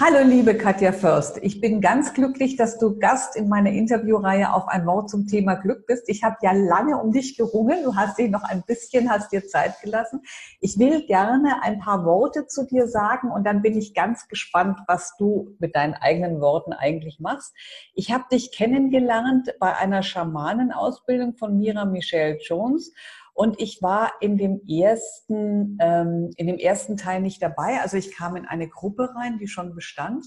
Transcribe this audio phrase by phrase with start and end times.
[0.00, 4.68] Hallo liebe Katja Först, ich bin ganz glücklich, dass du Gast in meiner Interviewreihe auf
[4.68, 6.08] ein Wort zum Thema Glück bist.
[6.08, 9.44] Ich habe ja lange um dich gerungen, du hast dich noch ein bisschen, hast dir
[9.48, 10.20] Zeit gelassen.
[10.60, 14.78] Ich will gerne ein paar Worte zu dir sagen und dann bin ich ganz gespannt,
[14.86, 17.52] was du mit deinen eigenen Worten eigentlich machst.
[17.92, 22.92] Ich habe dich kennengelernt bei einer Schamanenausbildung von Mira Michelle Jones
[23.38, 27.80] und ich war in dem ersten, ähm, in dem ersten Teil nicht dabei.
[27.80, 30.26] Also ich kam in eine Gruppe rein, die schon bestand.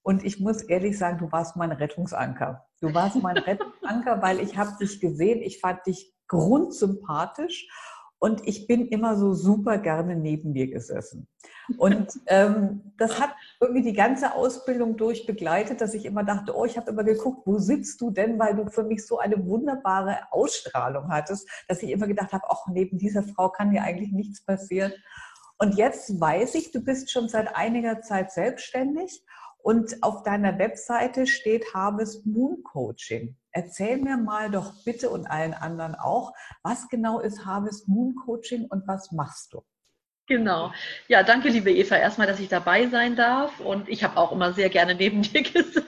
[0.00, 2.64] Und ich muss ehrlich sagen, du warst mein Rettungsanker.
[2.80, 7.68] Du warst mein Rettungsanker, weil ich habe dich gesehen, ich fand dich grundsympathisch
[8.18, 11.28] und ich bin immer so super gerne neben dir gesessen.
[11.78, 16.64] Und ähm, das hat irgendwie die ganze Ausbildung durch begleitet, dass ich immer dachte, oh,
[16.64, 20.18] ich habe immer geguckt, wo sitzt du denn, weil du für mich so eine wunderbare
[20.30, 24.44] Ausstrahlung hattest, dass ich immer gedacht habe, ach, neben dieser Frau kann ja eigentlich nichts
[24.44, 24.92] passieren.
[25.58, 29.24] Und jetzt weiß ich, du bist schon seit einiger Zeit selbstständig
[29.58, 33.36] und auf deiner Webseite steht Harvest Moon Coaching.
[33.56, 36.32] Erzähl mir mal doch bitte und allen anderen auch,
[36.64, 39.62] was genau ist Harvest Moon Coaching und was machst du?
[40.26, 40.72] Genau.
[41.06, 43.60] Ja, danke, liebe Eva, erstmal, dass ich dabei sein darf.
[43.60, 45.84] Und ich habe auch immer sehr gerne neben dir gesessen.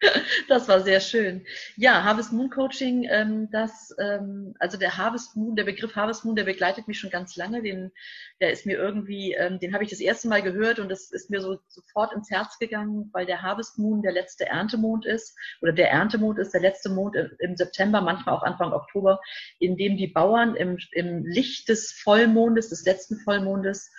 [0.48, 1.44] Das war sehr schön.
[1.76, 6.36] Ja, Harvest Moon Coaching, ähm, das, ähm, also der Harvest Moon, der Begriff Harvest Moon,
[6.36, 7.62] der begleitet mich schon ganz lange.
[7.62, 7.90] Den,
[8.40, 11.30] der ist mir irgendwie, ähm, den habe ich das erste Mal gehört und das ist
[11.30, 15.72] mir so sofort ins Herz gegangen, weil der Harvest Moon der letzte Erntemond ist oder
[15.72, 19.20] der Erntemond ist der letzte Mond im September, manchmal auch Anfang Oktober,
[19.58, 23.90] in dem die Bauern im, im Licht des Vollmondes, des letzten Vollmondes,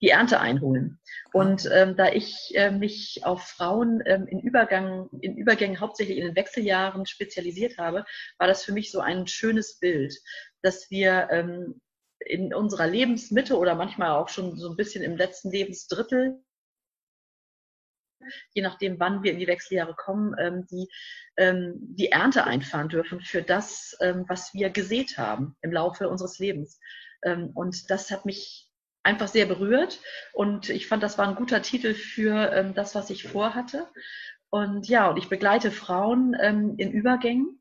[0.00, 1.00] die Ernte einholen.
[1.32, 6.26] Und ähm, da ich äh, mich auf Frauen ähm, in, Übergang, in Übergängen hauptsächlich in
[6.26, 8.04] den Wechseljahren spezialisiert habe,
[8.38, 10.14] war das für mich so ein schönes Bild,
[10.62, 11.80] dass wir ähm,
[12.20, 16.40] in unserer Lebensmitte oder manchmal auch schon so ein bisschen im letzten Lebensdrittel
[18.54, 20.88] je nachdem, wann wir in die Wechseljahre kommen, ähm, die,
[21.36, 26.38] ähm, die Ernte einfahren dürfen für das, ähm, was wir gesät haben im Laufe unseres
[26.38, 26.78] Lebens.
[27.22, 28.63] Ähm, und das hat mich
[29.04, 30.00] einfach sehr berührt
[30.32, 33.86] und ich fand, das war ein guter Titel für ähm, das, was ich vorhatte.
[34.50, 37.60] Und ja, und ich begleite Frauen ähm, in Übergängen,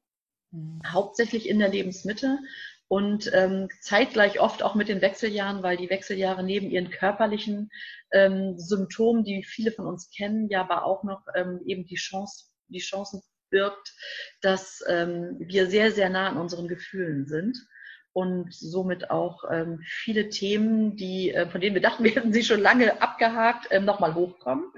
[0.52, 0.82] mhm.
[0.88, 2.40] hauptsächlich in der Lebensmitte
[2.88, 7.72] und ähm, zeitgleich oft auch mit den Wechseljahren, weil die Wechseljahre neben ihren körperlichen
[8.12, 12.46] ähm, Symptomen, die viele von uns kennen, ja aber auch noch ähm, eben die Chance,
[12.68, 13.94] die Chancen birgt,
[14.42, 17.58] dass ähm, wir sehr, sehr nah an unseren Gefühlen sind
[18.14, 22.44] und somit auch ähm, viele Themen, die, äh, von denen wir dachten, wir hätten sie
[22.44, 24.72] schon lange abgehakt, ähm, nochmal hochkommen,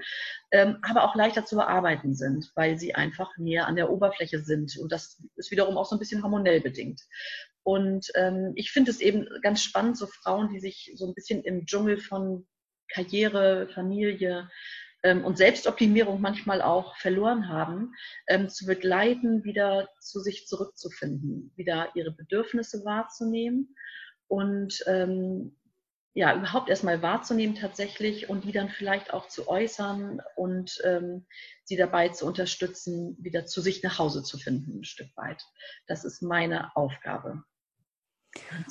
[0.50, 4.76] ähm, aber auch leichter zu bearbeiten sind, weil sie einfach näher an der Oberfläche sind.
[4.78, 7.02] Und das ist wiederum auch so ein bisschen hormonell bedingt.
[7.62, 11.42] Und ähm, ich finde es eben ganz spannend, so Frauen, die sich so ein bisschen
[11.42, 12.46] im Dschungel von
[12.88, 14.48] Karriere, Familie,
[15.02, 17.94] und Selbstoptimierung manchmal auch verloren haben,
[18.26, 23.76] ähm, zu begleiten, wieder zu sich zurückzufinden, wieder ihre Bedürfnisse wahrzunehmen
[24.28, 25.56] und ähm,
[26.16, 31.26] ja, überhaupt erstmal wahrzunehmen tatsächlich und die dann vielleicht auch zu äußern und ähm,
[31.64, 35.44] sie dabei zu unterstützen, wieder zu sich nach Hause zu finden, ein Stück weit.
[35.86, 37.42] Das ist meine Aufgabe.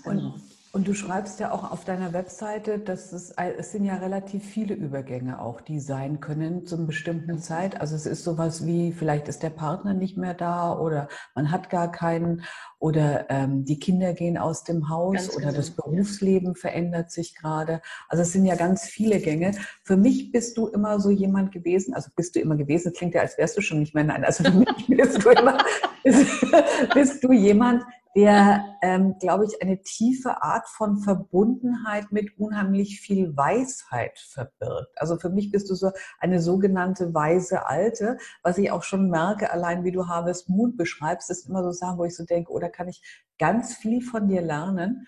[0.05, 0.33] Und genau.
[0.33, 0.41] Und
[0.83, 5.39] du schreibst ja auch auf deiner Webseite, dass es, es sind ja relativ viele Übergänge
[5.39, 7.79] auch, die sein können zum bestimmten Zeit.
[7.79, 11.69] Also es ist sowas wie, vielleicht ist der Partner nicht mehr da oder man hat
[11.69, 12.43] gar keinen
[12.79, 15.57] oder ähm, die Kinder gehen aus dem Haus ganz oder genau.
[15.57, 17.81] das Berufsleben verändert sich gerade.
[18.09, 19.53] Also es sind ja ganz viele Gänge.
[19.83, 23.21] Für mich bist du immer so jemand gewesen, also bist du immer gewesen, klingt ja,
[23.21, 25.57] als wärst du schon nicht mehr, nein, also für mich bist du immer,
[26.03, 26.45] bist,
[26.93, 27.83] bist du jemand,
[28.15, 34.93] der, ähm, glaube ich, eine tiefe Art von Verbundenheit mit unheimlich viel Weisheit verbirgt.
[34.95, 39.51] Also für mich bist du so eine sogenannte weise Alte, was ich auch schon merke,
[39.51, 42.67] allein wie du Harvest Moon beschreibst, ist immer so Sachen, wo ich so denke, oder
[42.67, 43.01] oh, kann ich
[43.37, 45.07] ganz viel von dir lernen.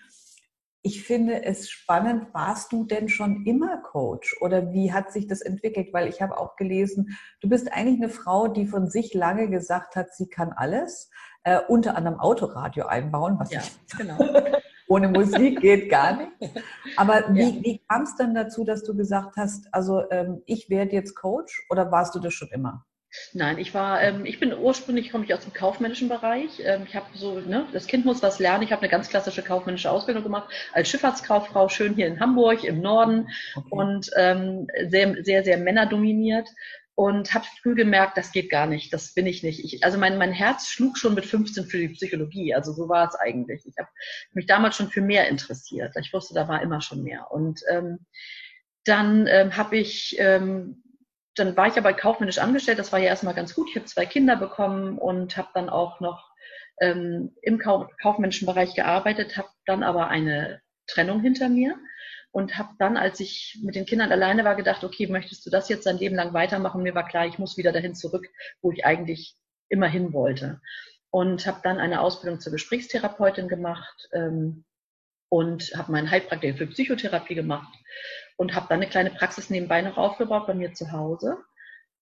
[0.82, 5.40] Ich finde es spannend, warst du denn schon immer Coach oder wie hat sich das
[5.40, 5.92] entwickelt?
[5.92, 9.96] Weil ich habe auch gelesen, du bist eigentlich eine Frau, die von sich lange gesagt
[9.96, 11.10] hat, sie kann alles
[11.42, 14.18] äh, unter anderem Autoradio einbauen, was ja, ich, genau.
[14.86, 16.32] ohne Musik geht gar nicht.
[16.96, 17.62] Aber wie, ja.
[17.62, 21.66] wie kam es dann dazu, dass du gesagt hast, also ähm, ich werde jetzt Coach
[21.70, 22.84] oder warst du das schon immer?
[23.32, 26.60] Nein, ich war, ähm, ich bin ursprünglich komme ich aus dem kaufmännischen Bereich.
[26.64, 28.64] Ähm, ich habe so, ne, das Kind muss was lernen.
[28.64, 32.80] Ich habe eine ganz klassische kaufmännische Ausbildung gemacht als Schifffahrtskauffrau, schön hier in Hamburg im
[32.80, 33.68] Norden okay.
[33.70, 36.48] und ähm, sehr, sehr, sehr männerdominiert
[36.98, 39.62] und habe früh gemerkt, das geht gar nicht, das bin ich nicht.
[39.62, 43.06] Ich, also mein, mein Herz schlug schon mit 15 für die Psychologie, also so war
[43.06, 43.64] es eigentlich.
[43.66, 43.88] Ich habe
[44.32, 45.94] mich damals schon für mehr interessiert.
[45.96, 47.30] Ich wusste, da war immer schon mehr.
[47.30, 48.00] Und ähm,
[48.82, 50.82] dann ähm, habe ich, ähm,
[51.38, 52.78] dann war ich aber kaufmännisch angestellt.
[52.78, 53.68] Das war ja erstmal ganz gut.
[53.70, 56.30] Ich habe zwei Kinder bekommen und habe dann auch noch
[56.80, 61.76] ähm, im Kauf kaufmännischen Bereich gearbeitet, habe dann aber eine Trennung hinter mir
[62.30, 65.68] und habe dann, als ich mit den Kindern alleine war, gedacht, okay, möchtest du das
[65.68, 66.82] jetzt dein Leben lang weitermachen?
[66.82, 68.26] Mir war klar, ich muss wieder dahin zurück,
[68.60, 69.36] wo ich eigentlich
[69.68, 70.60] immer hin wollte.
[71.10, 74.64] Und habe dann eine Ausbildung zur Gesprächstherapeutin gemacht ähm,
[75.30, 77.74] und habe meinen Heilpraktiker für Psychotherapie gemacht
[78.38, 81.36] und habe dann eine kleine Praxis nebenbei noch aufgebaut bei mir zu Hause.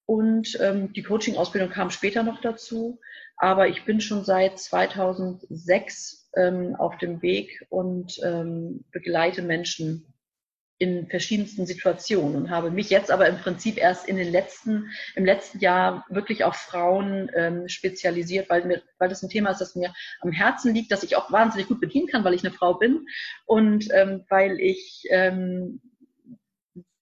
[0.04, 3.00] Und ähm, die Coaching-Ausbildung kam später noch dazu.
[3.38, 10.12] Aber ich bin schon seit 2006 ähm, auf dem Weg und ähm, begleite Menschen
[10.78, 15.24] in verschiedensten Situationen und habe mich jetzt aber im Prinzip erst in den letzten, im
[15.24, 19.74] letzten Jahr wirklich auf Frauen ähm, spezialisiert, weil mir, weil das ein Thema ist, das
[19.74, 22.74] mir am Herzen liegt, dass ich auch wahnsinnig gut bedienen kann, weil ich eine Frau
[22.74, 23.06] bin
[23.46, 25.80] und ähm, weil ich ähm,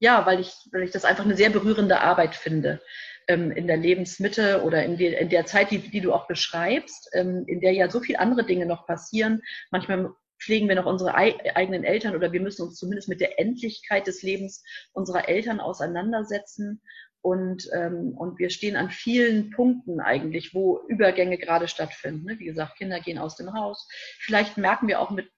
[0.05, 2.83] ja, weil ich, weil ich das einfach eine sehr berührende Arbeit finde
[3.27, 7.09] ähm, in der Lebensmitte oder in, die, in der Zeit, die, die, du auch beschreibst,
[7.15, 9.41] ähm, in der ja so viele andere Dinge noch passieren.
[9.71, 14.07] Manchmal pflegen wir noch unsere eigenen Eltern oder wir müssen uns zumindest mit der Endlichkeit
[14.07, 14.63] des Lebens
[14.93, 16.83] unserer Eltern auseinandersetzen.
[17.23, 22.27] Und, ähm, und wir stehen an vielen Punkten eigentlich, wo Übergänge gerade stattfinden.
[22.27, 22.39] Ne?
[22.39, 23.89] Wie gesagt, Kinder gehen aus dem Haus.
[24.19, 25.31] Vielleicht merken wir auch mit,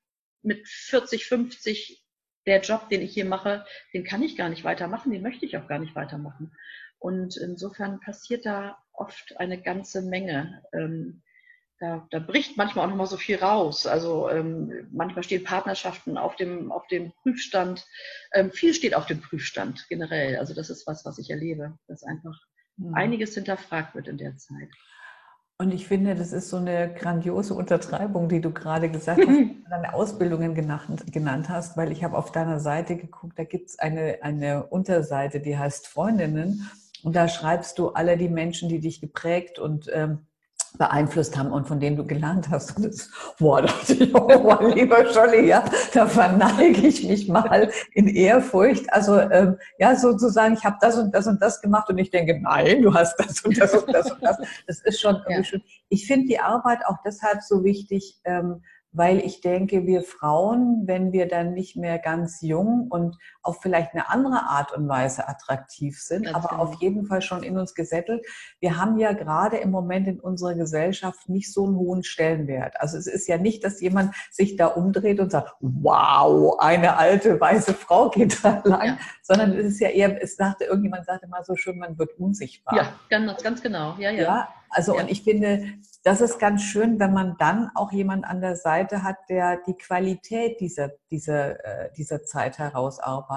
[0.42, 2.02] mit 40, 50,
[2.46, 5.56] der Job, den ich hier mache, den kann ich gar nicht weitermachen, den möchte ich
[5.56, 6.52] auch gar nicht weitermachen.
[6.98, 10.62] Und insofern passiert da oft eine ganze Menge.
[10.72, 11.22] Ähm,
[11.78, 13.86] da, da bricht manchmal auch noch mal so viel raus.
[13.86, 17.86] Also ähm, manchmal stehen Partnerschaften auf dem, auf dem Prüfstand.
[18.32, 20.36] Ähm, viel steht auf dem Prüfstand generell.
[20.36, 22.38] Also das ist was, was ich erlebe, dass einfach
[22.76, 22.94] mhm.
[22.94, 24.70] einiges hinterfragt wird in der Zeit.
[25.58, 29.28] Und ich finde, das ist so eine grandiose Untertreibung, die du gerade gesagt hast,
[29.70, 33.78] deine Ausbildungen genannt, genannt hast, weil ich habe auf deiner Seite geguckt, da gibt es
[33.78, 36.70] eine, eine Unterseite, die heißt Freundinnen.
[37.02, 40.26] Und da schreibst du alle die Menschen, die dich geprägt und ähm,
[40.78, 42.76] beeinflusst haben und von denen du gelernt hast.
[42.76, 48.08] Und das, boah, dachte ich, oh, lieber Scholli, ja, da verneige ich mich mal in
[48.08, 48.92] Ehrfurcht.
[48.92, 52.40] Also ähm, ja, sozusagen, ich habe das und das und das gemacht und ich denke,
[52.40, 54.36] nein, du hast das und das und das und das.
[54.66, 55.42] Das ist schon ja.
[55.42, 55.62] schön.
[55.88, 58.62] Ich finde die Arbeit auch deshalb so wichtig, ähm,
[58.96, 63.94] weil ich denke, wir Frauen, wenn wir dann nicht mehr ganz jung und auf vielleicht
[63.94, 66.62] eine andere Art und Weise attraktiv sind, ganz aber genau.
[66.62, 68.26] auf jeden Fall schon in uns gesettelt,
[68.60, 72.80] wir haben ja gerade im Moment in unserer Gesellschaft nicht so einen hohen Stellenwert.
[72.80, 77.40] Also es ist ja nicht, dass jemand sich da umdreht und sagt, wow, eine alte
[77.40, 78.98] weiße Frau geht da lang, ja.
[79.22, 82.76] sondern es ist ja eher, es sagte, irgendjemand sagte mal so schön, man wird unsichtbar.
[82.76, 83.94] Ja, ganz, ganz genau.
[83.98, 84.22] Ja, ja.
[84.22, 85.02] ja also ja.
[85.02, 89.02] und ich finde, das ist ganz schön, wenn man dann auch jemand an der Seite
[89.02, 93.35] hat, der die Qualität dieser, dieser, äh, dieser Zeit herausarbeitet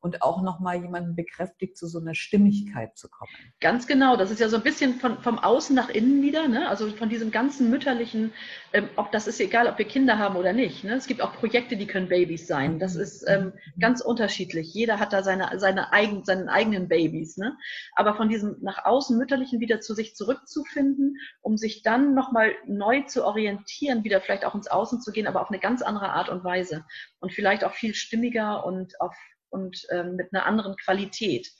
[0.00, 3.30] und auch nochmal jemanden bekräftigt, zu so einer Stimmigkeit zu kommen.
[3.60, 6.68] Ganz genau, das ist ja so ein bisschen von, vom Außen nach innen wieder, ne?
[6.68, 8.32] also von diesem ganzen mütterlichen,
[8.72, 10.84] ähm, ob das ist egal, ob wir Kinder haben oder nicht.
[10.84, 10.94] Ne?
[10.94, 12.78] Es gibt auch Projekte, die können Babys sein.
[12.78, 14.74] Das ist ähm, ganz unterschiedlich.
[14.74, 17.38] Jeder hat da seine, seine eigen, seinen eigenen Babys.
[17.38, 17.56] Ne?
[17.94, 23.02] Aber von diesem nach außen mütterlichen wieder zu sich zurückzufinden, um sich dann nochmal neu
[23.02, 26.28] zu orientieren, wieder vielleicht auch ins Außen zu gehen, aber auf eine ganz andere Art
[26.28, 26.84] und Weise.
[27.20, 29.16] Und vielleicht auch viel stimmiger und auf
[29.50, 31.50] und ähm, mit einer anderen Qualität.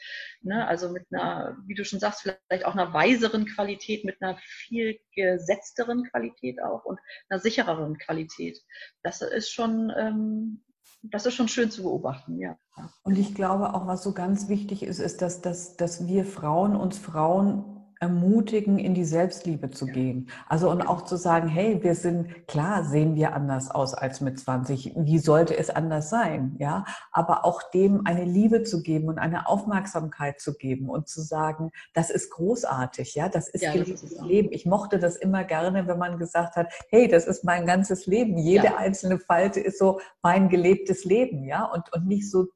[0.42, 0.66] Ne?
[0.66, 4.98] Also mit einer, wie du schon sagst, vielleicht auch einer weiseren Qualität, mit einer viel
[5.14, 8.58] gesetzteren Qualität auch und einer sichereren Qualität.
[9.02, 10.64] Das ist schon, ähm,
[11.02, 12.58] das ist schon schön zu beobachten, ja.
[13.02, 16.76] Und ich glaube auch, was so ganz wichtig ist, ist, dass, dass, dass wir Frauen
[16.76, 20.28] uns Frauen ermutigen, in die Selbstliebe zu gehen.
[20.48, 24.38] Also und auch zu sagen, hey, wir sind, klar sehen wir anders aus als mit
[24.38, 24.92] 20.
[24.96, 26.54] Wie sollte es anders sein?
[26.58, 31.20] Ja, aber auch dem eine Liebe zu geben und eine Aufmerksamkeit zu geben und zu
[31.20, 33.14] sagen, das ist großartig.
[33.14, 34.52] Ja, das ist ja, gelebtes Leben.
[34.52, 38.38] Ich mochte das immer gerne, wenn man gesagt hat, hey, das ist mein ganzes Leben.
[38.38, 38.76] Jede ja.
[38.76, 41.44] einzelne Falte ist so mein gelebtes Leben.
[41.44, 42.46] Ja, und, und nicht so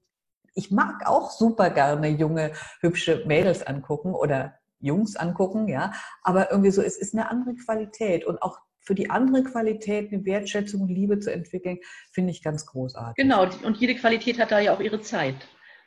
[0.54, 5.92] ich mag auch super gerne junge, hübsche Mädels angucken oder Jungs angucken, ja.
[6.22, 10.24] Aber irgendwie so, es ist eine andere Qualität und auch für die andere Qualität eine
[10.24, 11.78] Wertschätzung Liebe zu entwickeln,
[12.12, 13.14] finde ich ganz großartig.
[13.22, 15.36] Genau, und jede Qualität hat da ja auch ihre Zeit.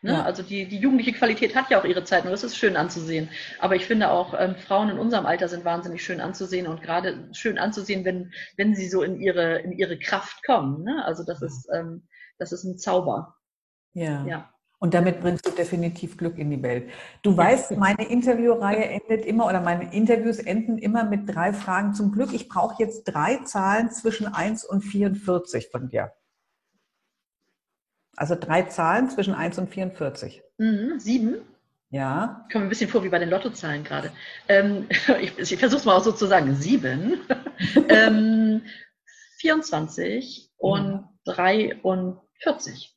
[0.01, 0.13] Ne?
[0.13, 0.23] Ja.
[0.23, 3.29] Also die, die jugendliche Qualität hat ja auch ihre Zeit und das ist schön anzusehen.
[3.59, 7.27] Aber ich finde auch, ähm, Frauen in unserem Alter sind wahnsinnig schön anzusehen und gerade
[7.33, 10.83] schön anzusehen, wenn, wenn sie so in ihre, in ihre Kraft kommen.
[10.83, 11.03] Ne?
[11.05, 13.35] Also das ist, ähm, das ist ein Zauber.
[13.93, 14.25] Ja.
[14.25, 14.54] ja.
[14.79, 16.89] Und damit bringst du definitiv Glück in die Welt.
[17.21, 22.11] Du weißt, meine Interviewreihe endet immer oder meine Interviews enden immer mit drei Fragen zum
[22.11, 22.33] Glück.
[22.33, 26.11] Ich brauche jetzt drei Zahlen zwischen 1 und 44 von dir.
[28.15, 30.43] Also drei Zahlen zwischen 1 und 44.
[30.57, 31.37] Mhm, sieben.
[31.89, 32.45] Ja.
[32.51, 34.11] Kommen ein bisschen vor wie bei den Lottozahlen gerade.
[34.47, 34.87] Ähm,
[35.21, 36.55] ich ich versuche es mal auch so zu sagen.
[36.55, 37.21] Sieben,
[37.89, 38.63] ähm,
[39.39, 41.09] 24 und Ja.
[41.25, 42.94] 43.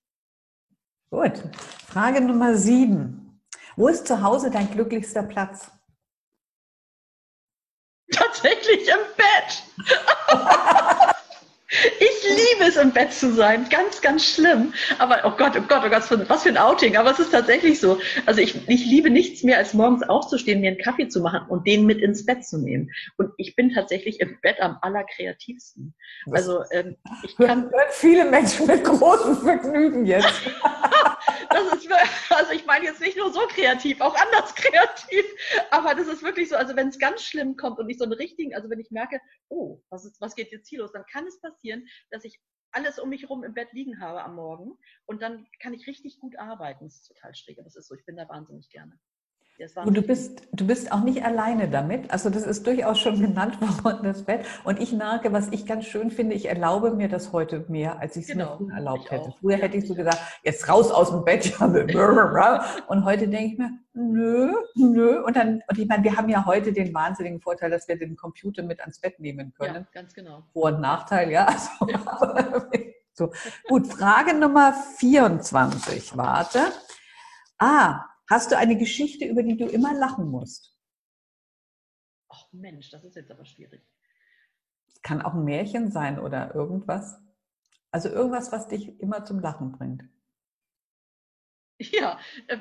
[1.10, 1.42] Gut.
[1.86, 3.40] Frage Nummer sieben.
[3.76, 5.70] Wo ist zu Hause dein glücklichster Platz?
[8.12, 9.62] Tatsächlich im Bett.
[11.70, 13.68] Ich liebe es, im Bett zu sein.
[13.68, 14.72] Ganz, ganz schlimm.
[14.98, 16.96] Aber, oh Gott, oh Gott, oh Gott, was für, ein Outing.
[16.96, 17.98] Aber es ist tatsächlich so.
[18.24, 21.66] Also ich, ich liebe nichts mehr, als morgens aufzustehen, mir einen Kaffee zu machen und
[21.66, 22.90] den mit ins Bett zu nehmen.
[23.18, 25.94] Und ich bin tatsächlich im Bett am allerkreativsten.
[26.30, 30.40] Also ähm, ich kann viele Menschen mit großem Vergnügen jetzt.
[31.50, 31.90] Das ist,
[32.30, 35.24] also ich meine jetzt nicht nur so kreativ, auch anders kreativ,
[35.70, 38.12] aber das ist wirklich so, also wenn es ganz schlimm kommt und ich so einen
[38.12, 41.26] richtigen, also wenn ich merke, oh, was, ist, was geht jetzt hier los, dann kann
[41.26, 42.40] es passieren, dass ich
[42.72, 46.18] alles um mich herum im Bett liegen habe am Morgen und dann kann ich richtig
[46.20, 46.84] gut arbeiten.
[46.84, 48.98] Das ist total schräg, aber das ist so, ich bin da wahnsinnig gerne.
[49.58, 52.12] Ja, Und du bist, du bist auch nicht alleine damit.
[52.12, 54.46] Also das ist durchaus schon genannt worden, das Bett.
[54.62, 58.14] Und ich merke, was ich ganz schön finde, ich erlaube mir das heute mehr, als
[58.16, 59.34] ich es Genau, mir früher erlaubt hätte.
[59.40, 61.52] Früher Ja, hätte ich so gesagt, jetzt raus aus dem Bett.
[61.60, 65.22] Und heute denke ich mir, nö, nö.
[65.24, 68.16] Und dann, und ich meine, wir haben ja heute den wahnsinnigen Vorteil, dass wir den
[68.16, 69.74] Computer mit ans Bett nehmen können.
[69.74, 70.44] ja, ganz genau.
[70.52, 71.46] Vor- und Nachteil, ja.
[71.46, 71.70] Also,
[73.12, 73.32] so.
[73.68, 76.16] Gut, Frage Nummer 24.
[76.16, 76.60] Warte.
[77.58, 80.76] Ah, hast du eine Geschichte, über die du immer lachen musst?
[82.28, 83.82] Ach Mensch, das ist jetzt aber schwierig.
[84.86, 87.18] Es kann auch ein Märchen sein oder irgendwas.
[87.90, 90.02] Also irgendwas, was dich immer zum Lachen bringt.
[91.92, 92.18] Ja,
[92.48, 92.56] äh,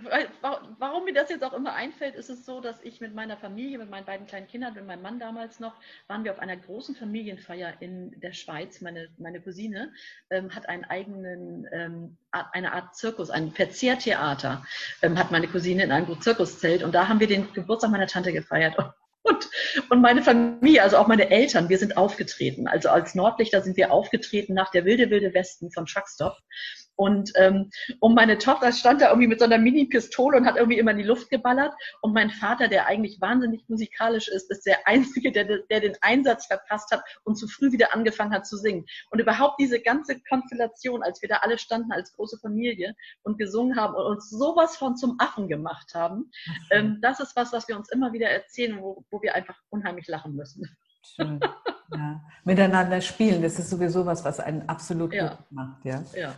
[0.80, 3.80] warum mir das jetzt auch immer einfällt, ist es so, dass ich mit meiner Familie,
[3.80, 5.74] mit meinen beiden kleinen Kindern, mit meinem Mann damals noch,
[6.08, 8.80] waren wir auf einer großen Familienfeier in der Schweiz.
[8.82, 9.92] Meine, meine Cousine
[10.30, 14.66] ähm, hat einen eigenen, ähm, eine Art Zirkus, ein Verzehrtheater,
[15.02, 18.32] ähm, hat meine Cousine in einem Zirkuszelt und da haben wir den Geburtstag meiner Tante
[18.32, 18.76] gefeiert.
[19.24, 19.50] Und,
[19.90, 22.66] und meine Familie, also auch meine Eltern, wir sind aufgetreten.
[22.70, 26.38] Also als Nordlichter sind wir aufgetreten nach der Wilde Wilde Westen von Truckstop.
[26.98, 30.78] Und ähm, und meine Tochter stand da irgendwie mit so einer Mini-Pistole und hat irgendwie
[30.80, 31.74] immer in die Luft geballert.
[32.02, 36.48] Und mein Vater, der eigentlich wahnsinnig musikalisch ist, ist der Einzige, der, der den Einsatz
[36.48, 38.86] verpasst hat und zu früh wieder angefangen hat zu singen.
[39.12, 43.78] Und überhaupt diese ganze Konstellation, als wir da alle standen als große Familie und gesungen
[43.80, 46.32] haben und uns sowas von zum Affen gemacht haben,
[46.72, 50.08] ähm, das ist was, was wir uns immer wieder erzählen, wo, wo wir einfach unheimlich
[50.08, 50.68] lachen müssen.
[51.16, 51.40] Schön.
[51.96, 52.22] Ja.
[52.44, 55.28] Miteinander spielen, das ist sowieso was, was einen absolut Ja.
[55.28, 55.86] glücklich macht.
[55.86, 56.04] Ja.
[56.16, 56.36] Ja.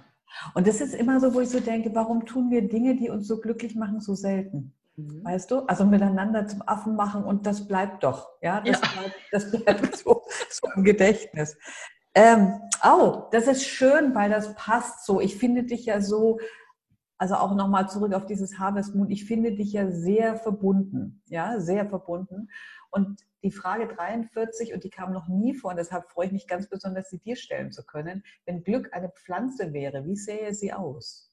[0.54, 3.28] Und das ist immer so, wo ich so denke, warum tun wir Dinge, die uns
[3.28, 4.74] so glücklich machen, so selten?
[4.96, 5.24] Mhm.
[5.24, 5.60] Weißt du?
[5.62, 8.30] Also miteinander zum Affen machen und das bleibt doch.
[8.42, 8.88] Ja, das, Ja.
[9.02, 11.58] Bleibt, das bleibt so, so im Gedächtnis.
[12.16, 15.22] Ähm, oh, das ist schön, weil das passt so.
[15.22, 16.40] Ich finde dich ja so,
[17.20, 21.22] also auch nochmal zurück auf dieses Harvest Moon, ich finde dich ja sehr verbunden.
[21.28, 22.50] Ja, sehr verbunden.
[22.92, 26.48] Und die Frage 43, und die kam noch nie vor, und deshalb freue ich mich
[26.48, 28.24] ganz besonders, sie dir stellen zu können.
[28.46, 31.30] Wenn Glück eine Pflanze wäre, wie sähe sie aus?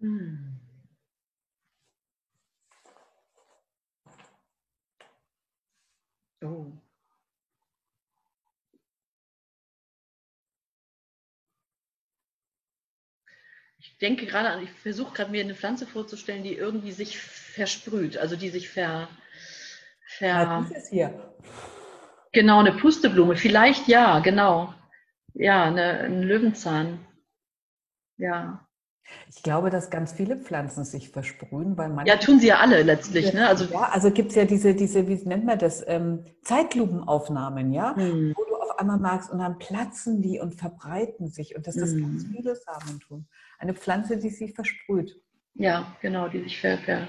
[0.00, 0.53] Hm.
[13.84, 18.16] Ich denke gerade an, ich versuche gerade mir eine Pflanze vorzustellen, die irgendwie sich versprüht,
[18.16, 19.08] also die sich ver,
[20.06, 21.34] ver dieses hier.
[22.32, 24.72] genau eine Pusteblume, vielleicht ja, genau,
[25.34, 27.06] ja, eine, ein Löwenzahn,
[28.16, 28.66] ja,
[29.28, 32.82] Ich glaube, dass ganz viele Pflanzen sich versprühen, weil man ja, tun sie ja alle
[32.82, 33.46] letztlich, ne?
[33.46, 37.94] Also ja, also gibt es ja diese, diese, wie nennt man das, ähm, Zeitlupenaufnahmen, ja,
[37.94, 38.32] hm.
[38.34, 42.02] wo du einmal magst und dann platzen die und verbreiten sich und dass das Mhm.
[42.02, 43.28] ganz viele Samen tun.
[43.58, 45.20] Eine Pflanze, die sich versprüht.
[45.54, 47.06] Ja, genau, die sich ver, ver,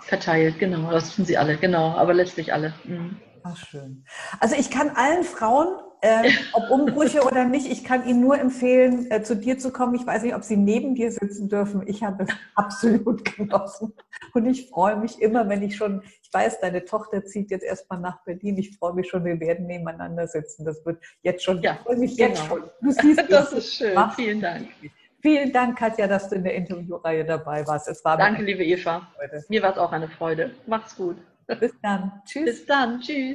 [0.00, 0.90] verteilt, genau.
[0.90, 2.74] Das tun sie alle, genau, aber letztlich alle.
[2.84, 3.16] Mhm.
[3.42, 4.04] Ach, schön.
[4.40, 9.10] Also ich kann allen Frauen, äh, ob Umbrüche oder nicht, ich kann ihnen nur empfehlen,
[9.10, 9.94] äh, zu dir zu kommen.
[9.96, 11.82] Ich weiß nicht, ob sie neben dir sitzen dürfen.
[11.86, 13.92] Ich habe es absolut genossen.
[14.32, 17.98] Und ich freue mich immer, wenn ich schon, ich weiß, deine Tochter zieht jetzt erstmal
[18.00, 18.56] nach Berlin.
[18.58, 20.64] Ich freue mich schon, wir werden nebeneinander sitzen.
[20.64, 22.60] Das wird jetzt schon, Ja, ich freue mich jetzt genau.
[22.60, 22.70] schon.
[22.82, 24.68] Du siehst, Das ist schön, Mach- vielen Dank.
[25.22, 27.88] Vielen Dank, Katja, dass du in der Interviewreihe dabei warst.
[27.88, 29.08] Es war Danke, liebe Eva.
[29.16, 29.44] Freude.
[29.48, 30.52] Mir war es auch eine Freude.
[30.66, 31.16] Macht's gut.
[31.60, 32.12] Bis dann.
[32.24, 32.44] Tschüss.
[32.44, 33.00] Bis dann.
[33.00, 33.34] Tschüss.